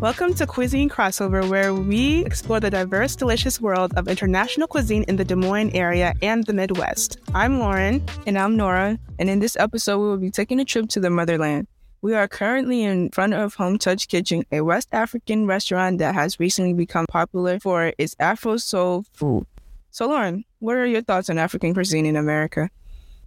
[0.00, 5.16] Welcome to Cuisine Crossover, where we explore the diverse, delicious world of international cuisine in
[5.16, 7.18] the Des Moines area and the Midwest.
[7.34, 8.02] I'm Lauren.
[8.26, 8.98] And I'm Nora.
[9.18, 11.66] And in this episode, we will be taking a trip to the motherland.
[12.00, 16.40] We are currently in front of Home Touch Kitchen, a West African restaurant that has
[16.40, 19.44] recently become popular for its Afro soul food.
[19.90, 22.70] So, Lauren, what are your thoughts on African cuisine in America?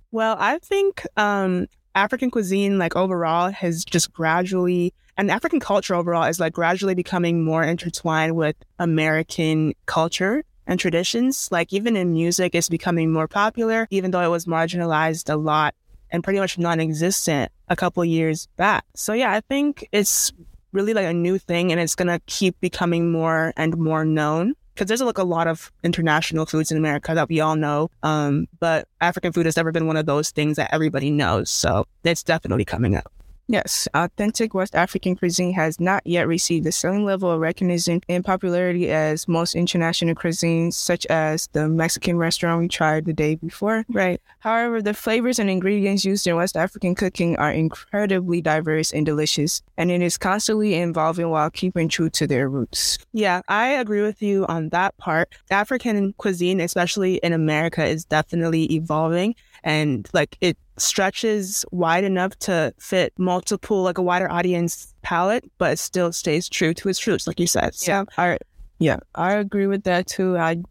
[0.09, 6.23] Well, I think um, African cuisine, like overall, has just gradually and African culture overall
[6.23, 11.49] is like gradually becoming more intertwined with American culture and traditions.
[11.51, 15.75] Like even in music, it's becoming more popular, even though it was marginalized a lot
[16.09, 18.85] and pretty much non-existent a couple years back.
[18.95, 20.31] So yeah, I think it's
[20.71, 24.87] really like a new thing and it's gonna keep becoming more and more known because
[24.87, 27.89] there's like a lot of international foods in America that we all know.
[28.01, 31.49] Um, but African food has never been one of those things that everybody knows.
[31.49, 33.11] So it's definitely coming up.
[33.47, 38.23] Yes, authentic West African cuisine has not yet received the same level of recognition and
[38.23, 43.85] popularity as most international cuisines, such as the Mexican restaurant we tried the day before.
[43.89, 44.21] Right.
[44.39, 49.61] However, the flavors and ingredients used in West African cooking are incredibly diverse and delicious,
[49.77, 52.97] and it is constantly evolving while keeping true to their roots.
[53.11, 55.33] Yeah, I agree with you on that part.
[55.51, 62.73] African cuisine, especially in America, is definitely evolving and like it stretches wide enough to
[62.79, 67.39] fit multiple like a wider audience palette but still stays true to its roots like
[67.39, 67.91] you said so.
[67.91, 68.37] yeah I,
[68.79, 70.61] yeah i agree with that too i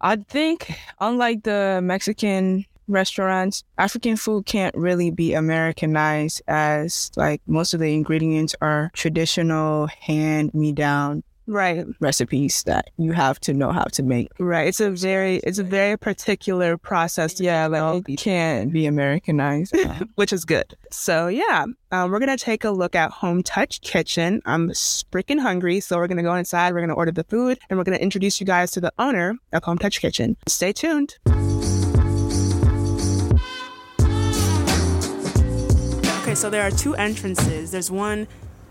[0.00, 7.74] i think unlike the mexican restaurants african food can't really be americanized as like most
[7.74, 11.86] of the ingredients are traditional hand me down right.
[12.00, 14.28] recipes that you have to know how to make.
[14.38, 14.68] Right.
[14.68, 17.40] It's a very it's a very particular process.
[17.40, 19.76] Yeah like it can't be americanized
[20.14, 20.76] which is good.
[20.90, 24.42] So yeah um, we're gonna take a look at home touch kitchen.
[24.44, 27.84] I'm freaking hungry so we're gonna go inside we're gonna order the food and we're
[27.84, 30.36] gonna introduce you guys to the owner of home touch kitchen.
[30.46, 31.16] Stay tuned.
[36.22, 37.70] Okay so there are two entrances.
[37.70, 38.26] There's one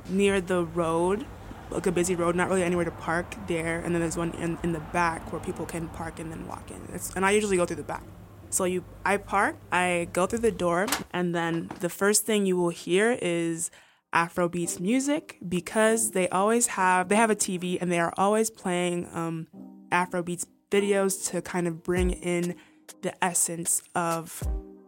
[0.09, 1.25] near the road
[1.69, 3.79] like a busy road, not really anywhere to park there.
[3.79, 6.71] And then there's one in, in the back where people can park and then walk
[6.71, 6.81] in.
[6.93, 8.03] It's, and I usually go through the back.
[8.49, 12.55] So you, I park, I go through the door, and then the first thing you
[12.55, 13.69] will hear is
[14.13, 19.09] Afrobeats music because they always have they have a TV and they are always playing
[19.11, 19.47] um,
[19.91, 22.55] Afrobeats videos to kind of bring in
[23.01, 24.41] the essence of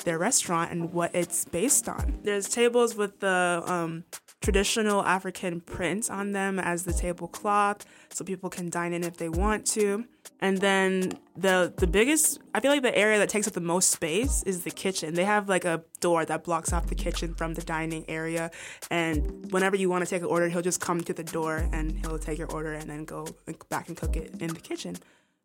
[0.06, 2.20] their restaurant and what it's based on.
[2.24, 4.06] There's tables with the um,
[4.42, 9.30] traditional African prints on them as the tablecloth so people can dine in if they
[9.30, 10.06] want to.
[10.40, 13.90] And then the the biggest I feel like the area that takes up the most
[13.90, 15.16] space is the kitchen.
[15.16, 18.52] They have like a door that blocks off the kitchen from the dining area
[18.92, 21.98] and whenever you want to take an order, he'll just come to the door and
[22.00, 23.28] he'll take your order and then go
[23.70, 24.96] back and cook it in the kitchen.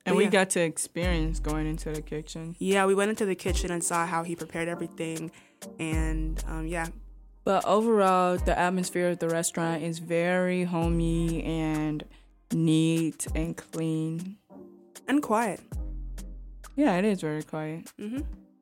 [0.04, 0.30] And but we yeah.
[0.30, 2.56] got to experience going into the kitchen.
[2.58, 5.30] Yeah, we went into the kitchen and saw how he prepared everything.
[5.78, 6.88] And um, yeah,
[7.44, 12.04] but overall, the atmosphere of the restaurant is very homey and
[12.52, 14.36] neat and clean.
[15.08, 15.60] And quiet.
[16.76, 17.92] Yeah, it is very quiet.
[18.00, 18.20] Mm-hmm.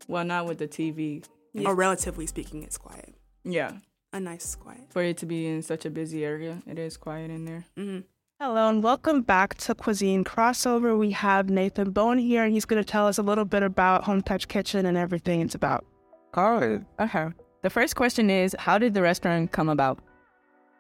[0.09, 1.25] Well, not with the TV.
[1.53, 1.69] Yeah.
[1.69, 3.15] Or relatively speaking, it's quiet.
[3.45, 3.73] Yeah.
[4.13, 4.91] A nice quiet.
[4.91, 7.65] For it to be in such a busy area, it is quiet in there.
[7.77, 8.01] Mm-hmm.
[8.41, 10.99] Hello and welcome back to Cuisine Crossover.
[10.99, 14.05] We have Nathan Bohn here, and he's going to tell us a little bit about
[14.05, 15.85] Home Touch Kitchen and everything it's about.
[16.33, 16.81] All right.
[16.99, 17.29] Okay.
[17.63, 19.99] The first question is How did the restaurant come about?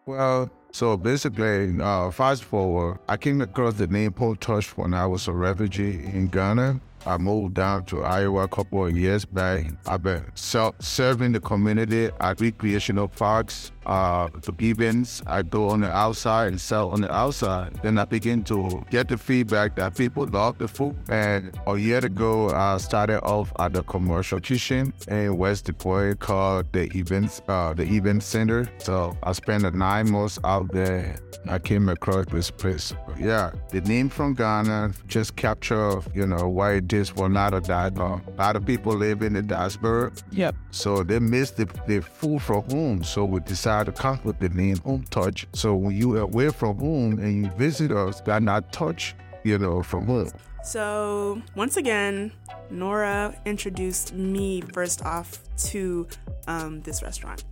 [0.06, 5.06] Well, so basically, uh, fast forward, I came across the name Home Touch when I
[5.06, 6.80] was a refugee in Ghana.
[7.06, 9.66] I moved down to Iowa a couple of years back.
[9.86, 15.22] I've been serving the community at recreational parks, uh, the events.
[15.26, 17.80] I go on the outside and sell on the outside.
[17.82, 20.94] Then I begin to get the feedback that people love the food.
[21.08, 26.70] And a year ago, I started off at the commercial kitchen in West Moines called
[26.72, 28.68] the Events, uh, the Event Center.
[28.78, 31.18] So I spent nine months out there.
[31.48, 32.94] I came across this place.
[33.18, 38.20] Yeah, the name from Ghana just capture, you know, why this was not a diaspora.
[38.26, 40.12] A lot of people live in the diaspora.
[40.32, 40.54] Yep.
[40.70, 43.04] So they miss the, the food from home.
[43.04, 45.46] So we decided to come with the name Home Touch.
[45.54, 49.14] So when you are away from home and you visit us, that not touch,
[49.44, 50.30] you know, from home.
[50.62, 52.32] So once again,
[52.70, 55.38] Nora introduced me first off
[55.70, 56.06] to
[56.46, 57.44] um, this restaurant.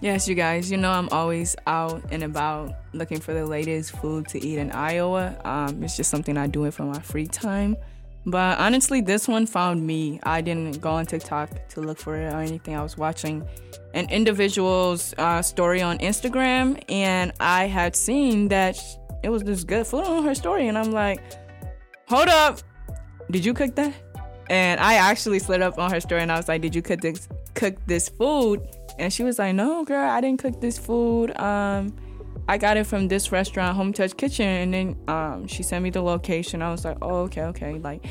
[0.00, 4.28] Yes, you guys, you know I'm always out and about looking for the latest food
[4.28, 5.36] to eat in Iowa.
[5.44, 7.76] Um, it's just something I do it for my free time.
[8.24, 10.20] But honestly, this one found me.
[10.22, 12.76] I didn't go on TikTok to look for it or anything.
[12.76, 13.44] I was watching
[13.92, 18.78] an individual's uh, story on Instagram, and I had seen that
[19.24, 21.20] it was this good food on her story, and I'm like,
[22.06, 22.60] hold up,
[23.32, 23.94] did you cook that?
[24.48, 27.00] And I actually slid up on her story, and I was like, did you cook
[27.00, 28.60] this cook this food?
[28.98, 31.36] And she was like, no, girl, I didn't cook this food.
[31.38, 31.94] Um,
[32.48, 35.90] I got it from this restaurant, Home Touch Kitchen, and then um, she sent me
[35.90, 36.62] the location.
[36.62, 37.74] I was like, oh, okay, okay.
[37.78, 38.04] Like,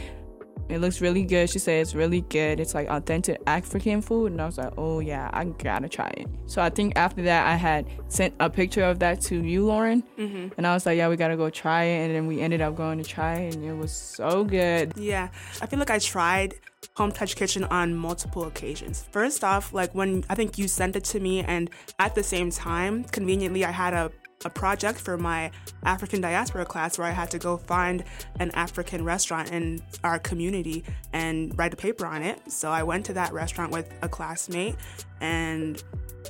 [0.69, 1.49] it looks really good.
[1.49, 2.59] She said it's really good.
[2.59, 4.31] It's like authentic African food.
[4.31, 6.27] And I was like, oh, yeah, I gotta try it.
[6.45, 10.03] So I think after that, I had sent a picture of that to you, Lauren.
[10.17, 10.49] Mm-hmm.
[10.57, 12.05] And I was like, yeah, we gotta go try it.
[12.05, 14.93] And then we ended up going to try it, and it was so good.
[14.97, 15.29] Yeah.
[15.61, 16.55] I feel like I tried
[16.95, 19.07] Home Touch Kitchen on multiple occasions.
[19.11, 21.69] First off, like when I think you sent it to me, and
[21.99, 24.11] at the same time, conveniently, I had a
[24.45, 25.51] a project for my
[25.83, 28.03] African diaspora class where I had to go find
[28.39, 32.39] an African restaurant in our community and write a paper on it.
[32.51, 34.75] So I went to that restaurant with a classmate
[35.21, 35.81] and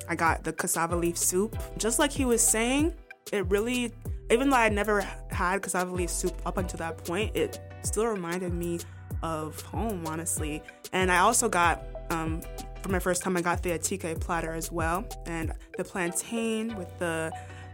[0.08, 1.58] I got the cassava leaf soup.
[1.78, 2.94] Just like he was saying,
[3.34, 3.94] it really,
[4.32, 8.54] even though I never had cassava leaf soup up until that point, it still reminded
[8.54, 8.80] me
[9.24, 10.62] of home, honestly.
[10.94, 12.42] And I also got, um,
[12.82, 16.98] for my first time, I got the attieke platter as well, and the plantain with
[17.00, 17.32] the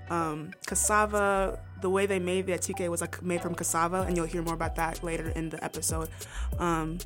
[0.10, 4.26] um, cassava, the way they made the attieke was like made from cassava, and you'll
[4.26, 6.10] hear more about that later in the episode.
[6.60, 7.00] Um,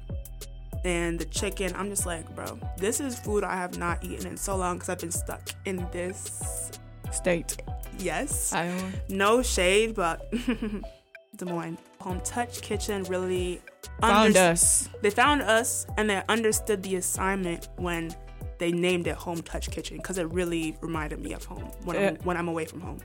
[0.83, 4.37] and the chicken, I'm just like, bro, this is food I have not eaten in
[4.37, 6.71] so long because I've been stuck in this
[7.11, 7.57] state.
[7.97, 8.53] Yes.
[8.53, 8.91] Iowa.
[9.09, 10.31] No shade, but
[11.35, 11.77] Des Moines.
[12.01, 13.61] Home Touch Kitchen really
[13.99, 14.87] found us.
[15.01, 18.15] They found us and they understood the assignment when
[18.59, 22.15] they named it Home Touch Kitchen because it really reminded me of home when, I'm,
[22.17, 22.99] when I'm away from home.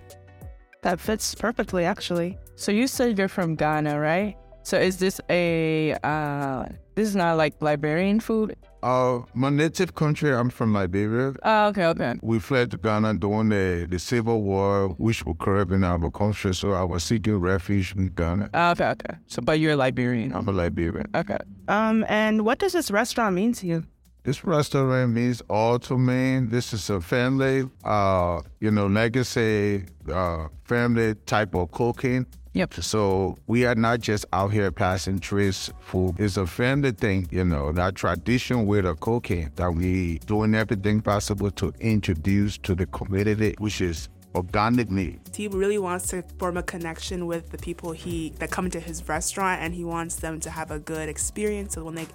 [0.82, 2.38] That fits perfectly, actually.
[2.56, 4.36] So you said you're from Ghana, right?
[4.64, 8.56] So is this a uh, this is not like Liberian food?
[8.82, 11.34] Uh, my native country, I'm from Liberia.
[11.42, 12.14] Oh, okay, okay.
[12.20, 16.54] We fled to Ghana during the, the civil war, which occurred in our country.
[16.54, 18.50] So I was seeking refuge in Ghana.
[18.52, 19.16] Oh, okay, okay.
[19.28, 20.34] So, but you're a Liberian.
[20.34, 21.06] I'm a Liberian.
[21.14, 21.38] Okay.
[21.68, 23.84] Um, and what does this restaurant mean to you?
[24.24, 26.38] This restaurant means all to me.
[26.46, 32.26] This is a family, uh, you know, legacy, uh, family type of cooking.
[32.52, 32.74] Yep.
[32.74, 36.20] So we are not just out here passing trees food.
[36.20, 41.00] It's a family thing, you know, that tradition with a cooking that we doing everything
[41.00, 45.18] possible to introduce to the community, which is organically.
[45.34, 49.08] He really wants to form a connection with the people he that come to his
[49.08, 51.74] restaurant and he wants them to have a good experience.
[51.74, 52.06] So when they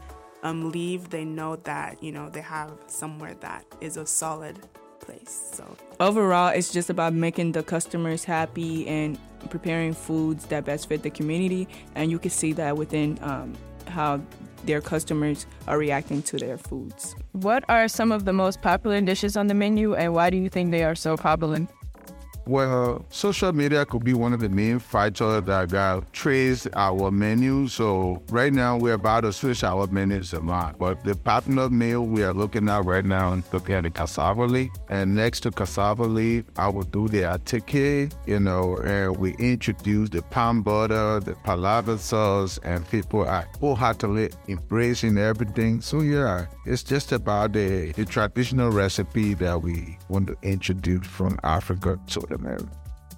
[0.44, 4.60] um, leave, they know that you know they have somewhere that is a solid
[5.00, 5.52] place.
[5.54, 5.64] So
[6.00, 9.18] overall, it's just about making the customers happy and
[9.50, 13.54] preparing foods that best fit the community, and you can see that within um,
[13.88, 14.22] how
[14.66, 17.16] their customers are reacting to their foods.
[17.32, 20.50] What are some of the most popular dishes on the menu, and why do you
[20.50, 21.68] think they are so popular?
[22.48, 27.68] Well, social media could be one of the main factors that trace our menu.
[27.68, 30.80] So right now we're about to switch our menus a lot.
[30.80, 34.46] But the popular meal we are looking at right now is looking at the cassava
[34.46, 34.72] leaf.
[34.88, 40.10] And next to cassava leaf, I will do the attieke, you know, and we introduce
[40.10, 45.82] the palm butter, the palava sauce, and people are wholeheartedly embracing everything.
[45.82, 51.38] So yeah, it's just about the, the traditional recipe that we want to introduce from
[51.44, 52.68] Africa to the America.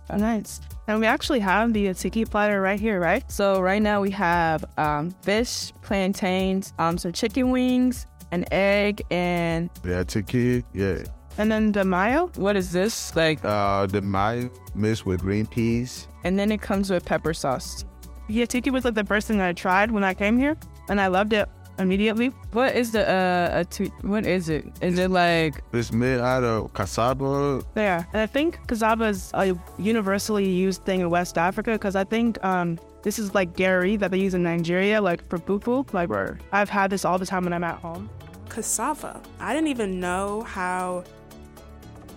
[0.10, 0.60] Oh, nice.
[0.88, 3.30] And we actually have the tiki platter right here, right?
[3.32, 9.70] So right now we have um, fish, plantains, um, some chicken wings, an egg, and
[9.86, 11.04] yeah, tiki, yeah.
[11.38, 12.28] And then the mayo.
[12.36, 13.40] What is this like?
[13.46, 16.08] Uh, the mayo mixed with green peas.
[16.24, 17.86] And then it comes with pepper sauce.
[18.28, 20.58] Yeah, tiki was like the first thing I tried when I came here,
[20.90, 21.48] and I loved it
[21.80, 22.28] immediately.
[22.52, 24.66] What is the uh t- what is it?
[24.82, 27.64] Is it like it's made out of cassava?
[27.76, 32.04] Yeah, and I think cassava is a universally used thing in West Africa because I
[32.04, 35.92] think um this is like gari that they use in Nigeria, like for fufu.
[35.94, 38.10] Like where I've had this all the time when I'm at home.
[38.50, 39.22] Cassava.
[39.40, 41.04] I didn't even know how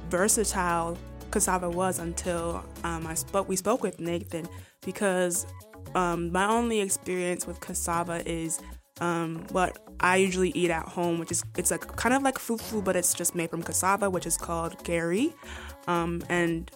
[0.09, 0.99] versatile
[1.31, 3.49] cassava was until um, I spoke.
[3.49, 4.47] We spoke with Nathan
[4.85, 5.47] because
[5.95, 8.61] um, my only experience with cassava is
[9.01, 12.83] um, what I usually eat at home, which is it's like kind of like fufu,
[12.85, 15.33] but it's just made from cassava, which is called gari.
[15.87, 16.71] Um, and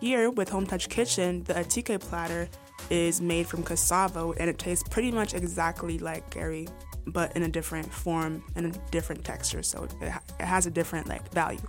[0.00, 2.48] here with Home Touch Kitchen, the attieke platter
[2.90, 6.68] is made from cassava, and it tastes pretty much exactly like gari,
[7.06, 9.62] but in a different form and a different texture.
[9.62, 11.60] So it, it has a different like value.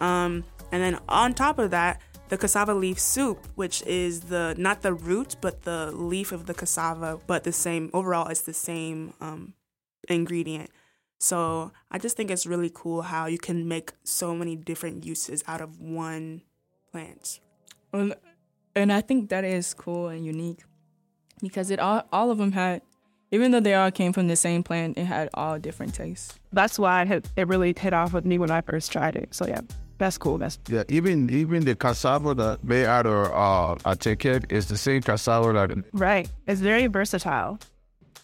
[0.00, 4.82] Um, and then on top of that, the cassava leaf soup, which is the not
[4.82, 9.14] the root but the leaf of the cassava, but the same overall it's the same
[9.20, 9.54] um,
[10.08, 10.70] ingredient.
[11.18, 15.42] So I just think it's really cool how you can make so many different uses
[15.46, 16.42] out of one
[16.90, 17.40] plant.
[17.92, 18.12] Well,
[18.74, 20.64] and I think that is cool and unique
[21.40, 22.82] because it all all of them had,
[23.30, 26.38] even though they all came from the same plant, it had all different tastes.
[26.52, 29.34] That's why it, hit, it really hit off with me when I first tried it.
[29.34, 29.60] So yeah,
[29.98, 30.38] that's cool.
[30.38, 35.02] That's Yeah, even even the cassava that made out of uh, attieke is the same
[35.02, 36.28] cassava that right.
[36.46, 37.58] It's very versatile.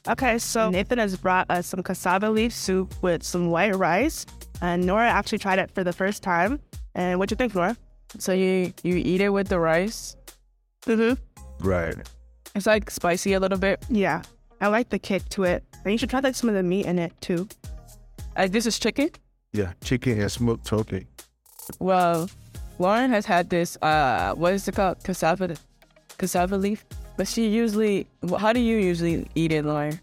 [0.08, 4.24] Okay, so Nathan has brought us some cassava leaf soup with some white rice,
[4.62, 6.58] and Nora actually tried it for the first time.
[6.94, 7.76] And what do you think, Nora?
[8.18, 10.16] So you you eat it with the rice.
[10.86, 11.66] Mm-hmm.
[11.66, 11.94] right.
[12.54, 13.84] It's like spicy a little bit.
[13.88, 14.22] Yeah,
[14.60, 15.64] I like the kick to it.
[15.84, 17.48] And you should try like some of the meat in it too.
[18.36, 19.10] Uh, this is chicken.
[19.52, 21.06] Yeah, chicken and smoked turkey.
[21.78, 22.28] Well,
[22.78, 23.76] Lauren has had this.
[23.82, 25.02] Uh, what is it called?
[25.04, 25.56] Cassava,
[26.18, 26.84] cassava leaf.
[27.16, 28.06] But she usually.
[28.38, 30.00] How do you usually eat it, Lauren?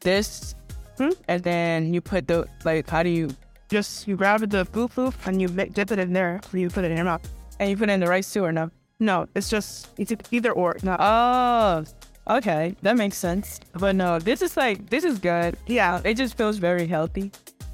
[0.00, 0.54] This,
[0.98, 1.10] Hmm?
[1.28, 2.88] and then you put the like.
[2.88, 3.30] How do you?
[3.70, 6.96] Just you grab the fufu and you dip it in there, you put it in
[6.96, 7.22] your mouth.
[7.58, 8.70] And you put it in the rice too, or no?
[9.00, 10.76] No, it's just it's either or.
[10.82, 11.84] Not Oh,
[12.36, 13.60] okay, that makes sense.
[13.72, 15.56] But no, this is like this is good.
[15.66, 17.32] yeah, It just feels very healthy.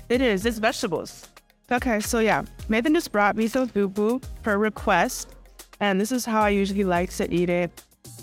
[0.09, 0.47] It is.
[0.47, 1.27] It's vegetables.
[1.71, 5.35] Okay, so yeah, Nathan just brought me some fufu per request,
[5.81, 7.71] and this is how I usually like to eat it.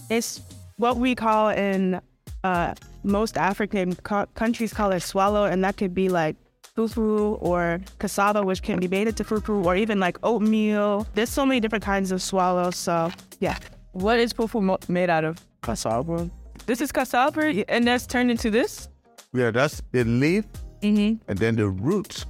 [0.10, 0.42] It's
[0.78, 2.02] what we call in
[2.44, 2.74] uh,
[3.04, 6.36] most African co- countries call it swallow, and that could be like
[6.76, 11.06] fufu or cassava, which can be made into fufu, or even like oatmeal.
[11.14, 12.72] There's so many different kinds of swallow.
[12.72, 13.58] So yeah,
[13.92, 15.38] What is fufu mo- made out of?
[15.62, 16.30] Cassava.
[16.66, 18.90] This is cassava, and that's turned into this.
[19.34, 20.46] Yeah, that's the leaf
[20.82, 21.30] Mm-hmm.
[21.30, 22.26] and then the roots.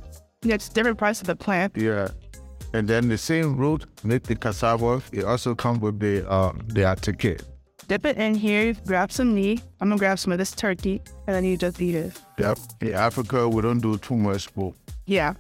[0.45, 1.75] Yeah, it's different parts of the plant.
[1.75, 2.09] Yeah.
[2.73, 5.01] And then the same root make the cassava.
[5.11, 7.43] It also comes with the uh the ticket.
[7.87, 8.73] Dip it in here.
[8.85, 9.61] Grab some meat.
[9.79, 12.21] I'm gonna grab some of this turkey, and then you just eat it.
[12.39, 12.57] Yep.
[12.81, 14.73] In Africa, we don't do too much food.
[15.05, 15.33] Yeah.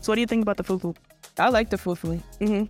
[0.00, 0.96] So what do you think about the fufu?
[1.38, 2.20] I like the fufu.
[2.40, 2.64] Mm-hmm.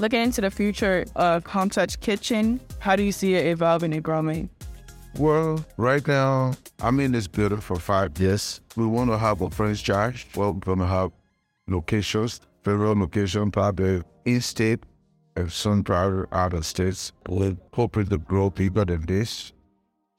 [0.00, 4.02] Looking into the future of Home Touch Kitchen, how do you see it evolving and
[4.02, 4.50] growing?
[5.18, 8.60] Well, right now, I'm in this building for five years.
[8.76, 10.24] We want to have a franchise.
[10.36, 11.10] Well, we're going to have
[11.66, 14.84] locations, federal location, probably in-state,
[15.34, 17.10] and some probably out of states.
[17.28, 19.52] We're hoping to grow bigger than this.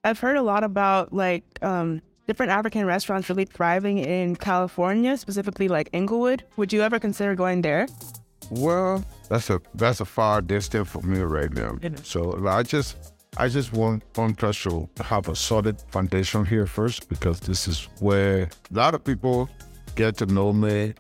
[0.04, 5.70] I've heard a lot about like um, different African restaurants really thriving in California, specifically
[5.70, 6.44] like Inglewood.
[6.58, 7.88] Would you ever consider going there?
[8.52, 11.78] Well, that's a that's a far distance for me right now.
[12.04, 12.98] So I just
[13.38, 18.44] I just want want to have a solid foundation here first because this is where
[18.44, 19.50] a lot of people
[19.96, 20.94] get to know me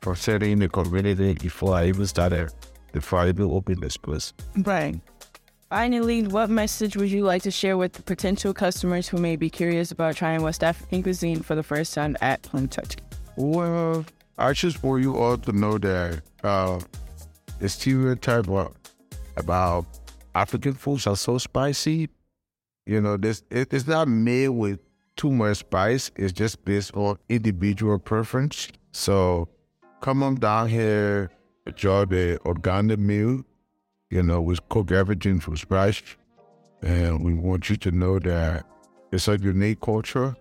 [0.00, 2.52] for setting the community before I even started
[2.92, 4.32] before I even opened this place.
[4.56, 4.98] Right.
[5.68, 9.90] Finally, what message would you like to share with potential customers who may be curious
[9.90, 12.96] about trying West African cuisine for the first time at Home Touch?
[13.36, 14.04] Well,
[14.38, 16.78] I just want you all to know that uh,
[17.58, 18.46] the stereotype
[19.36, 19.86] about
[20.36, 22.10] African foods are so spicy.
[22.84, 24.80] You know, this it, it's not made with
[25.16, 26.10] too much spice.
[26.14, 28.68] It's just based on individual preference.
[28.92, 29.48] So
[30.02, 31.30] come on down here,
[31.66, 33.44] enjoy the organic meal.
[34.10, 36.18] You know, we cook everything from scratch,
[36.82, 38.66] and we want you to know that
[39.10, 40.36] it's a unique culture.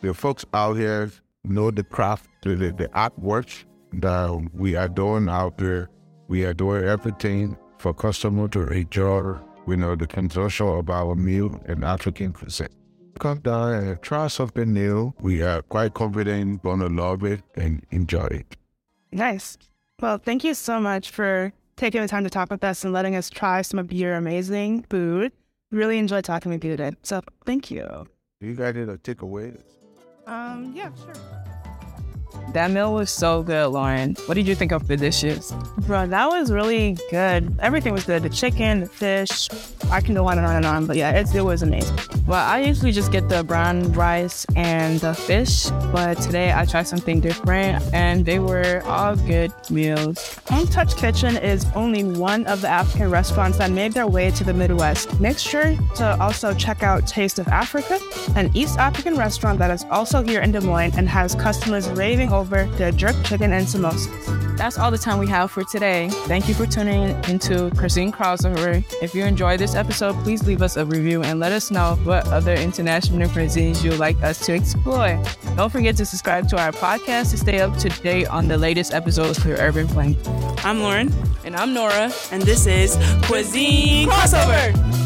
[0.00, 1.10] The folks out here
[1.42, 3.64] know the craft, the, the, the artwork
[3.94, 5.90] that we are doing out there.
[6.28, 11.58] We are doing everything for customer to enjoy, you know, the consumption of our meal
[11.64, 12.68] and African cuisine.
[13.18, 15.14] Come down and try something new.
[15.20, 18.56] We are quite confident gonna love it and enjoy it.
[19.12, 19.56] Nice.
[20.00, 23.16] Well, thank you so much for taking the time to talk with us and letting
[23.16, 25.32] us try some of your amazing food.
[25.70, 26.96] Really enjoyed talking with you today.
[27.02, 28.06] So thank you.
[28.40, 29.52] You guys need a take away.
[30.26, 31.49] Um, yeah, sure.
[32.52, 34.16] That meal was so good, Lauren.
[34.26, 35.54] What did you think of the dishes?
[35.86, 37.56] Bro, that was really good.
[37.60, 38.24] Everything was good.
[38.24, 39.48] The chicken, the fish.
[39.90, 41.96] I can go on and on and on, but yeah, it, it was amazing.
[42.26, 46.84] Well, I usually just get the brown rice and the fish, but today I tried
[46.84, 50.38] something different and they were all good meals.
[50.48, 54.44] Home Touch Kitchen is only one of the African restaurants that made their way to
[54.44, 55.20] the Midwest.
[55.20, 57.98] Make sure to also check out Taste of Africa,
[58.36, 62.32] an East African restaurant that is also here in Des Moines and has customers raving
[62.32, 64.56] over over their jerk chicken and samosas.
[64.56, 66.08] That's all the time we have for today.
[66.26, 68.84] Thank you for tuning into Cuisine Crossover.
[69.02, 72.26] If you enjoyed this episode, please leave us a review and let us know what
[72.28, 75.22] other international cuisines you'd like us to explore.
[75.56, 78.92] Don't forget to subscribe to our podcast to stay up to date on the latest
[78.92, 80.18] episodes of Urban Flank.
[80.64, 81.12] I'm Lauren.
[81.44, 82.12] And I'm Nora.
[82.30, 84.99] And this is Cuisine Crossover.